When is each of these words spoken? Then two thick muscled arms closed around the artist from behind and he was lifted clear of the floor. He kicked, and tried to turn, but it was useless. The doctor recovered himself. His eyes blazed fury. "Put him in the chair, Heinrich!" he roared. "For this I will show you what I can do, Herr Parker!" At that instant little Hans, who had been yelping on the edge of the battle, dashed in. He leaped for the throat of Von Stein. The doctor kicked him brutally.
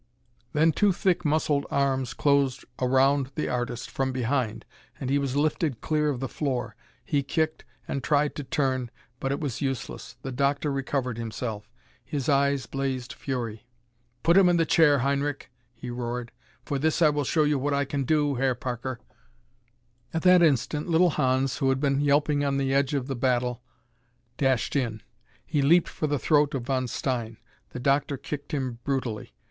Then 0.53 0.71
two 0.71 0.91
thick 0.91 1.23
muscled 1.23 1.67
arms 1.69 2.15
closed 2.15 2.65
around 2.79 3.29
the 3.35 3.47
artist 3.47 3.91
from 3.91 4.11
behind 4.11 4.65
and 4.99 5.11
he 5.11 5.19
was 5.19 5.35
lifted 5.35 5.79
clear 5.79 6.09
of 6.09 6.19
the 6.19 6.27
floor. 6.27 6.75
He 7.05 7.21
kicked, 7.21 7.65
and 7.87 8.03
tried 8.03 8.33
to 8.33 8.43
turn, 8.43 8.89
but 9.19 9.31
it 9.31 9.39
was 9.39 9.61
useless. 9.61 10.15
The 10.23 10.31
doctor 10.31 10.71
recovered 10.71 11.19
himself. 11.19 11.69
His 12.03 12.27
eyes 12.27 12.65
blazed 12.65 13.13
fury. 13.13 13.67
"Put 14.23 14.35
him 14.37 14.49
in 14.49 14.57
the 14.57 14.65
chair, 14.65 14.97
Heinrich!" 15.05 15.51
he 15.71 15.91
roared. 15.91 16.31
"For 16.65 16.79
this 16.79 17.03
I 17.03 17.09
will 17.09 17.23
show 17.23 17.43
you 17.43 17.59
what 17.59 17.75
I 17.75 17.85
can 17.85 18.03
do, 18.03 18.33
Herr 18.33 18.55
Parker!" 18.55 18.99
At 20.15 20.23
that 20.23 20.41
instant 20.41 20.87
little 20.89 21.11
Hans, 21.11 21.59
who 21.59 21.69
had 21.69 21.79
been 21.79 22.01
yelping 22.01 22.43
on 22.43 22.57
the 22.57 22.73
edge 22.73 22.95
of 22.95 23.05
the 23.05 23.15
battle, 23.15 23.61
dashed 24.39 24.75
in. 24.75 25.03
He 25.45 25.61
leaped 25.61 25.89
for 25.89 26.07
the 26.07 26.17
throat 26.17 26.55
of 26.55 26.63
Von 26.63 26.87
Stein. 26.87 27.37
The 27.69 27.79
doctor 27.79 28.17
kicked 28.17 28.51
him 28.51 28.79
brutally. 28.83 29.35